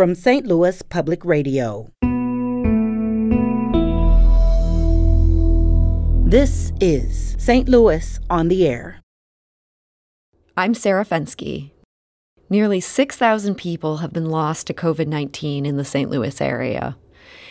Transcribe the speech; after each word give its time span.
from 0.00 0.14
St. 0.14 0.46
Louis 0.46 0.80
Public 0.80 1.26
Radio. 1.26 1.92
This 6.24 6.72
is 6.80 7.36
St. 7.38 7.68
Louis 7.68 8.18
on 8.30 8.48
the 8.48 8.66
Air. 8.66 9.02
I'm 10.56 10.72
Sarah 10.72 11.04
Fenske. 11.04 11.72
Nearly 12.48 12.80
6,000 12.80 13.56
people 13.56 13.98
have 13.98 14.14
been 14.14 14.30
lost 14.30 14.68
to 14.68 14.72
COVID 14.72 15.06
19 15.06 15.66
in 15.66 15.76
the 15.76 15.84
St. 15.84 16.08
Louis 16.08 16.40
area. 16.40 16.96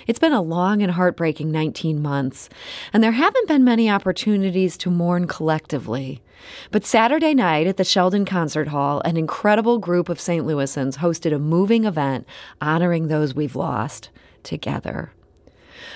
It's 0.09 0.17
been 0.17 0.33
a 0.33 0.41
long 0.41 0.81
and 0.81 0.93
heartbreaking 0.93 1.51
19 1.51 2.01
months, 2.01 2.49
and 2.91 3.03
there 3.03 3.11
haven't 3.11 3.47
been 3.47 3.63
many 3.63 3.91
opportunities 3.91 4.75
to 4.77 4.89
mourn 4.89 5.27
collectively. 5.27 6.23
But 6.71 6.83
Saturday 6.83 7.35
night 7.35 7.67
at 7.67 7.77
the 7.77 7.83
Sheldon 7.83 8.25
Concert 8.25 8.69
Hall, 8.69 9.01
an 9.05 9.17
incredible 9.17 9.77
group 9.77 10.09
of 10.09 10.19
St. 10.19 10.43
Louisans 10.43 10.97
hosted 10.97 11.31
a 11.31 11.37
moving 11.37 11.85
event 11.85 12.25
honoring 12.59 13.07
those 13.07 13.35
we've 13.35 13.55
lost 13.55 14.09
together. 14.41 15.11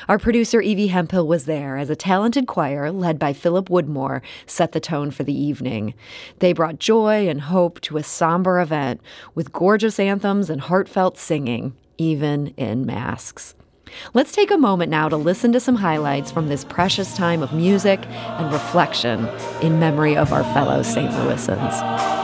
Our 0.08 0.20
producer 0.20 0.62
Evie 0.62 0.88
Hemphill 0.90 1.26
was 1.26 1.46
there 1.46 1.78
as 1.78 1.90
a 1.90 1.96
talented 1.96 2.46
choir 2.46 2.92
led 2.92 3.18
by 3.18 3.34
Philip 3.34 3.68
Woodmore 3.68 4.22
set 4.46 4.74
the 4.74 4.80
tone 4.80 5.10
for 5.10 5.24
the 5.24 5.34
evening. 5.34 5.96
They 6.38 6.54
brought 6.54 6.78
joy 6.78 7.28
and 7.28 7.42
hope 7.42 7.82
to 7.82 7.98
a 7.98 8.04
somber 8.04 8.60
event 8.60 9.02
with 9.34 9.52
gorgeous 9.52 10.00
anthems 10.00 10.52
and 10.52 10.62
heartfelt 10.62 11.18
singing, 11.18 11.76
even 11.98 12.54
in 12.58 12.86
masks. 12.86 13.56
Let's 14.14 14.32
take 14.32 14.52
a 14.52 14.58
moment 14.58 14.90
now 14.90 15.10
to 15.10 15.18
listen 15.18 15.52
to 15.54 15.60
some 15.60 15.76
highlights 15.76 16.32
from 16.32 16.48
this 16.48 16.64
precious 16.64 17.16
time 17.16 17.42
of 17.42 17.54
music 17.54 18.00
and 18.08 18.52
reflection 18.52 19.28
in 19.62 19.80
memory 19.80 20.16
of 20.16 20.32
our 20.32 20.44
fellow 20.54 20.82
St. 20.84 21.12
Louisans. 21.12 22.23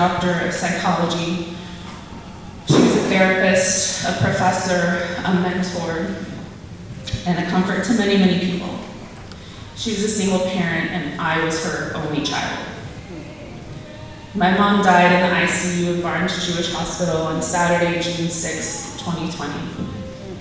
Doctor 0.00 0.46
of 0.46 0.54
psychology. 0.54 1.54
She 2.66 2.72
was 2.72 2.96
a 2.96 3.02
therapist, 3.10 4.08
a 4.08 4.12
professor, 4.12 5.06
a 5.26 5.34
mentor, 5.34 6.16
and 7.26 7.38
a 7.38 7.50
comfort 7.50 7.84
to 7.84 7.92
many, 7.98 8.16
many 8.16 8.40
people. 8.40 8.78
She 9.76 9.90
was 9.90 10.04
a 10.04 10.08
single 10.08 10.40
parent, 10.48 10.90
and 10.90 11.20
I 11.20 11.44
was 11.44 11.62
her 11.66 11.92
only 11.96 12.22
child. 12.24 12.66
My 14.34 14.56
mom 14.56 14.82
died 14.82 15.12
in 15.12 15.20
the 15.20 15.36
ICU 15.46 15.96
of 15.96 16.02
Barnes 16.02 16.46
Jewish 16.46 16.72
Hospital 16.72 17.20
on 17.20 17.42
Saturday, 17.42 18.00
June 18.00 18.30
6, 18.30 19.02
2020. 19.02 19.86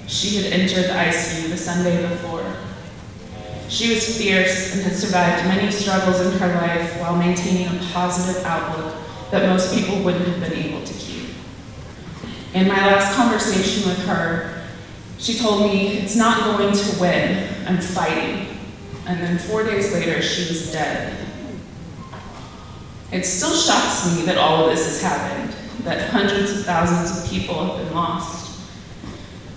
She 0.08 0.38
had 0.38 0.54
entered 0.54 0.86
the 0.86 0.94
ICU 0.94 1.50
the 1.50 1.58
Sunday 1.58 2.08
before. 2.08 2.56
She 3.68 3.94
was 3.94 4.18
fierce 4.18 4.74
and 4.74 4.84
had 4.84 4.96
survived 4.96 5.46
many 5.50 5.70
struggles 5.70 6.22
in 6.22 6.40
her 6.40 6.48
life 6.48 6.98
while 7.02 7.18
maintaining 7.18 7.68
a 7.68 7.84
positive 7.92 8.42
outlook 8.46 8.89
that 9.32 9.50
most 9.50 9.74
people 9.74 10.02
wouldn't 10.04 10.26
have 10.26 10.40
been 10.40 10.54
able 10.54 10.84
to 10.86 10.94
keep. 10.94 11.30
In 12.54 12.68
my 12.68 12.88
last 12.88 13.16
conversation 13.16 13.88
with 13.90 14.00
her, 14.06 14.64
she 15.18 15.38
told 15.38 15.62
me, 15.62 15.98
It's 15.98 16.16
not 16.16 16.58
going 16.58 16.76
to 16.76 17.00
win, 17.00 17.54
I'm 17.68 17.80
fighting. 17.80 18.58
And 19.06 19.20
then 19.20 19.38
four 19.38 19.64
days 19.64 19.94
later, 19.94 20.22
she 20.22 20.48
was 20.50 20.72
dead. 20.72 21.18
It 23.12 23.26
still 23.26 23.56
shocks 23.56 24.16
me 24.16 24.26
that 24.26 24.38
all 24.38 24.66
of 24.66 24.70
this 24.70 24.86
has 24.86 25.02
happened, 25.02 25.56
that 25.84 26.10
hundreds 26.10 26.52
of 26.52 26.66
thousands 26.66 27.24
of 27.24 27.30
people 27.30 27.66
have 27.66 27.86
been 27.86 27.96
lost 27.96 28.40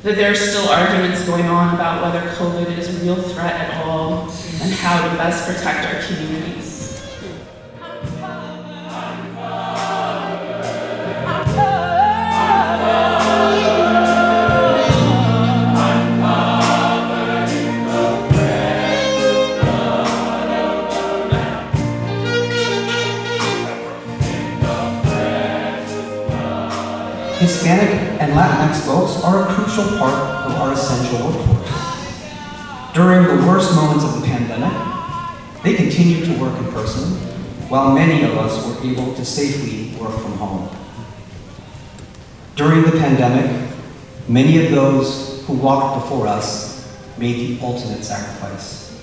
that 0.03 0.17
there 0.17 0.33
are 0.33 0.35
still 0.35 0.69
arguments 0.69 1.25
going 1.27 1.47
on 1.47 1.75
about 1.75 2.03
whether 2.03 2.27
COVID 2.31 2.77
is 2.77 2.89
a 2.89 3.05
real 3.05 3.15
threat 3.15 3.55
at 3.55 3.87
all 3.87 4.23
and 4.61 4.73
how 4.73 5.09
to 5.09 5.17
best 5.17 5.47
protect 5.47 5.87
our 5.87 6.03
communities. 6.03 6.62
Folks 28.93 29.25
are 29.25 29.49
a 29.49 29.55
crucial 29.55 29.85
part 29.97 30.13
of 30.45 30.53
our 30.57 30.75
essential 30.75 31.27
workforce. 31.27 32.93
During 32.93 33.27
the 33.27 33.47
worst 33.47 33.75
moments 33.75 34.05
of 34.05 34.21
the 34.21 34.27
pandemic, 34.27 34.71
they 35.63 35.75
continued 35.75 36.27
to 36.27 36.39
work 36.39 36.59
in 36.59 36.71
person, 36.73 37.05
while 37.71 37.95
many 37.95 38.23
of 38.23 38.37
us 38.37 38.53
were 38.67 38.87
able 38.87 39.15
to 39.15 39.25
safely 39.25 39.99
work 39.99 40.13
from 40.21 40.33
home. 40.33 40.69
During 42.55 42.83
the 42.83 42.91
pandemic, 42.91 43.71
many 44.29 44.63
of 44.63 44.71
those 44.71 45.43
who 45.47 45.55
walked 45.55 46.03
before 46.03 46.27
us 46.27 46.95
made 47.17 47.37
the 47.37 47.65
ultimate 47.65 48.05
sacrifice. 48.05 49.03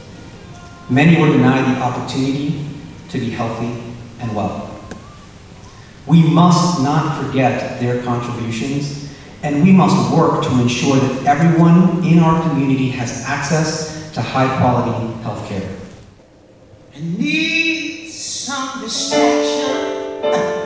Many 0.88 1.20
were 1.20 1.30
denied 1.30 1.66
the 1.76 1.82
opportunity 1.82 2.64
to 3.10 3.18
be 3.18 3.32
healthy 3.32 3.82
and 4.20 4.36
well. 4.36 4.70
We 6.06 6.22
must 6.22 6.84
not 6.84 7.26
forget 7.26 7.80
their 7.80 8.04
contributions 8.04 9.09
and 9.44 9.64
we 9.64 9.72
must 9.72 10.14
work 10.14 10.44
to 10.44 10.50
ensure 10.62 10.98
that 10.98 11.26
everyone 11.26 12.04
in 12.04 12.20
our 12.20 12.42
community 12.50 12.90
has 12.90 13.24
access 13.26 14.12
to 14.14 14.22
high 14.22 14.48
quality 14.60 15.14
health 15.24 15.48
care. 15.48 15.78
I 16.96 17.00
need 17.00 18.10
some 18.10 18.82
distraction. 18.82 20.56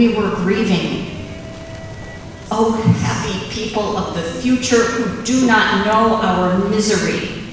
we 0.00 0.14
were 0.14 0.34
grieving. 0.36 1.10
Oh, 2.50 2.72
happy 3.02 3.52
people 3.52 3.98
of 3.98 4.14
the 4.14 4.22
future 4.40 4.82
who 4.82 5.22
do 5.24 5.46
not 5.46 5.84
know 5.84 6.14
our 6.14 6.58
misery 6.70 7.52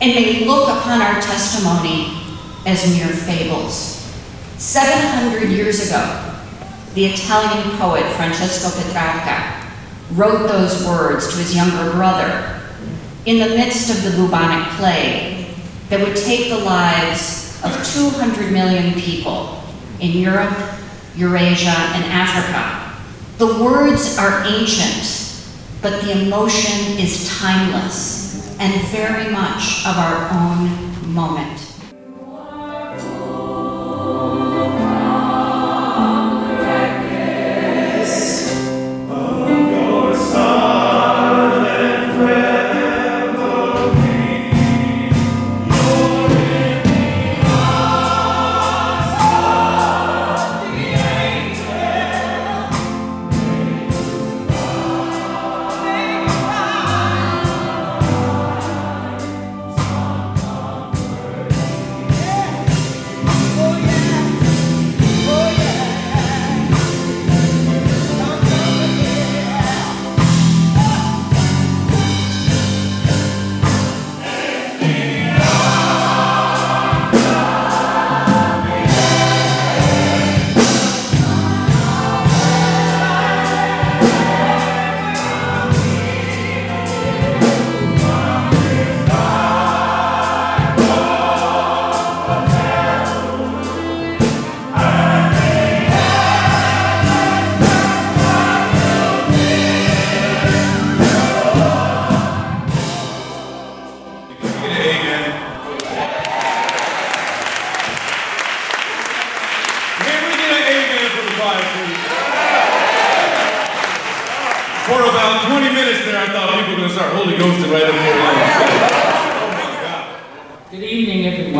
and 0.00 0.16
may 0.16 0.44
look 0.44 0.68
upon 0.68 1.00
our 1.00 1.20
testimony 1.20 2.20
as 2.66 2.92
mere 2.92 3.06
fables. 3.06 4.04
700 4.56 5.48
years 5.50 5.86
ago, 5.86 6.34
the 6.94 7.06
Italian 7.06 7.70
poet 7.78 8.04
Francesco 8.16 8.76
Petrarca 8.82 9.64
wrote 10.14 10.48
those 10.48 10.84
words 10.84 11.30
to 11.30 11.36
his 11.36 11.54
younger 11.54 11.92
brother 11.92 12.60
in 13.26 13.38
the 13.38 13.54
midst 13.54 13.90
of 13.90 14.02
the 14.02 14.20
bubonic 14.20 14.66
plague 14.70 15.54
that 15.88 16.00
would 16.00 16.16
take 16.16 16.48
the 16.48 16.58
lives 16.58 17.62
of 17.62 17.70
200 17.94 18.50
million 18.50 18.92
people 18.94 19.62
in 20.00 20.10
Europe 20.10 20.74
Eurasia, 21.18 21.74
and 21.94 22.04
Africa. 22.04 22.94
The 23.38 23.62
words 23.62 24.16
are 24.18 24.44
ancient, 24.44 25.34
but 25.82 26.00
the 26.02 26.12
emotion 26.22 26.96
is 26.96 27.28
timeless 27.40 28.56
and 28.60 28.72
very 28.88 29.30
much 29.32 29.84
of 29.84 29.96
our 29.98 30.30
own 30.32 31.12
moment. 31.12 31.57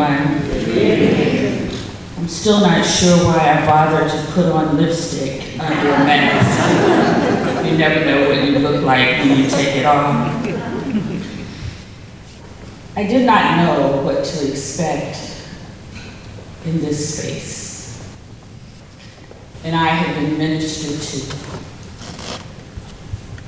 I'm 0.01 1.69
still 2.27 2.61
not 2.61 2.85
sure 2.85 3.17
why 3.25 3.37
I 3.37 3.65
bothered 3.65 4.09
to 4.11 4.31
put 4.31 4.45
on 4.45 4.77
lipstick 4.77 5.59
under 5.59 5.89
a 5.89 6.03
mask. 6.05 7.65
you 7.65 7.77
never 7.77 8.05
know 8.05 8.29
what 8.29 8.43
you 8.43 8.59
look 8.59 8.83
like 8.83 9.19
when 9.19 9.37
you 9.37 9.49
take 9.49 9.75
it 9.77 9.85
off. 9.85 10.45
I 12.95 13.03
did 13.07 13.25
not 13.25 13.57
know 13.57 14.01
what 14.01 14.23
to 14.25 14.49
expect 14.49 15.17
in 16.65 16.81
this 16.81 17.17
space. 17.17 17.69
And 19.63 19.75
I 19.75 19.87
have 19.87 20.15
been 20.15 20.37
ministered 20.37 21.01
to. 21.01 21.35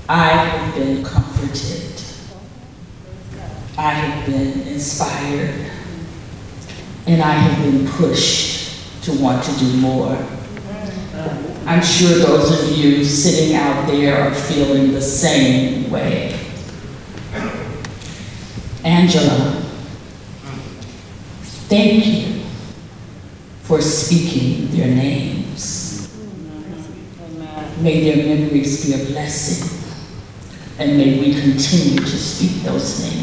I 0.08 0.28
have 0.28 0.76
been 0.76 1.04
comforted. 1.04 2.02
I 3.78 3.92
have 3.92 4.26
been 4.26 4.68
inspired. 4.68 5.72
And 7.12 7.22
I 7.22 7.34
have 7.34 7.62
been 7.62 7.86
pushed 7.90 9.04
to 9.04 9.12
want 9.22 9.44
to 9.44 9.60
do 9.60 9.74
more. 9.82 10.16
I'm 11.66 11.84
sure 11.84 12.18
those 12.20 12.72
of 12.72 12.78
you 12.78 13.04
sitting 13.04 13.54
out 13.54 13.86
there 13.86 14.22
are 14.22 14.34
feeling 14.34 14.94
the 14.94 15.02
same 15.02 15.92
way. 15.92 16.40
Angela, 18.86 19.62
thank 21.68 22.06
you 22.06 22.44
for 23.64 23.82
speaking 23.82 24.72
their 24.72 24.88
names. 24.88 26.16
May 27.82 28.06
their 28.06 28.38
memories 28.38 28.86
be 28.86 28.94
a 28.94 29.06
blessing, 29.08 29.68
and 30.80 30.98
may 30.98 31.20
we 31.20 31.34
continue 31.34 32.00
to 32.00 32.18
speak 32.18 32.64
those 32.64 33.02
names. 33.04 33.21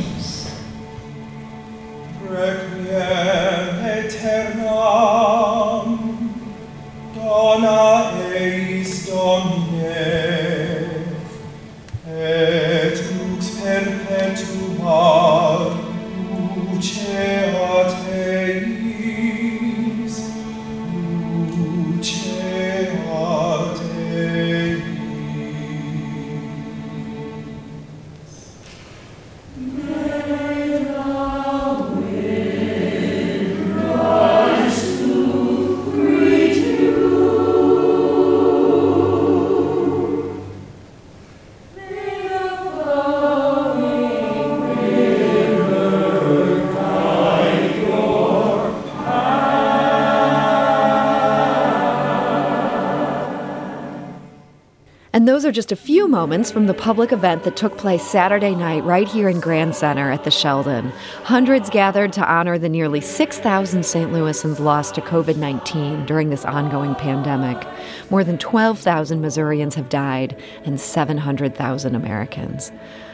Those 55.38 55.46
are 55.46 55.52
just 55.52 55.70
a 55.70 55.76
few 55.76 56.08
moments 56.08 56.50
from 56.50 56.67
the 56.67 56.75
public 56.75 57.12
event 57.12 57.44
that 57.44 57.55
took 57.55 57.79
place 57.79 58.02
Saturday 58.02 58.56
night 58.56 58.82
right 58.82 59.06
here 59.06 59.29
in 59.29 59.38
Grand 59.38 59.73
Center 59.73 60.11
at 60.11 60.25
the 60.25 60.32
Sheldon. 60.32 60.88
Hundreds 61.23 61.70
gathered 61.70 62.12
to 62.14 62.29
honor 62.29 62.58
the 62.58 62.69
nearly 62.69 63.00
6,000 63.00 63.87
St. 63.87 64.11
Louisans 64.11 64.58
lost 64.58 64.96
to 64.96 65.00
COVID 65.00 65.37
19 65.37 66.06
during 66.06 66.31
this 66.31 66.44
ongoing 66.44 66.96
pandemic. 66.96 67.64
More 68.11 68.25
than 68.25 68.37
12,000 68.37 69.20
Missourians 69.20 69.76
have 69.76 69.88
died, 69.88 70.37
and 70.64 70.81
700,000 70.81 71.94
Americans. 71.94 72.73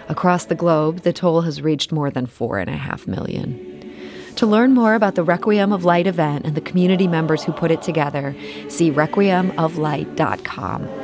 Across 0.09 0.47
the 0.47 0.55
globe, 0.55 1.00
the 1.00 1.12
toll 1.12 1.43
has 1.43 1.61
reached 1.61 1.93
more 1.93 2.11
than 2.11 2.26
4.5 2.26 3.06
million. 3.06 3.93
To 4.37 4.47
learn 4.47 4.73
more 4.73 4.94
about 4.94 5.15
the 5.15 5.25
Requiem 5.25 5.75
of 5.75 5.85
Light 5.85 6.06
event 6.06 6.47
and 6.47 6.54
the 6.54 6.62
community 6.62 7.07
members 7.07 7.45
who 7.45 7.52
put 7.52 7.71
it 7.71 7.83
together, 7.83 8.35
see 8.71 8.90
requiemoflight.com. 8.90 11.03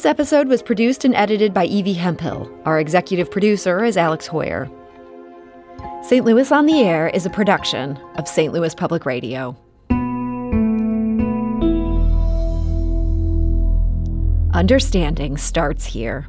This 0.00 0.06
episode 0.06 0.48
was 0.48 0.62
produced 0.62 1.04
and 1.04 1.14
edited 1.14 1.52
by 1.52 1.66
Evie 1.66 1.92
Hemphill. 1.92 2.50
Our 2.64 2.80
executive 2.80 3.30
producer 3.30 3.84
is 3.84 3.98
Alex 3.98 4.26
Heuer. 4.26 4.66
St. 6.02 6.24
Louis 6.24 6.50
on 6.50 6.64
the 6.64 6.80
Air 6.80 7.08
is 7.08 7.26
a 7.26 7.28
production 7.28 7.98
of 8.14 8.26
St. 8.26 8.50
Louis 8.50 8.74
Public 8.74 9.04
Radio. 9.04 9.58
Understanding 14.54 15.36
starts 15.36 15.84
here. 15.84 16.28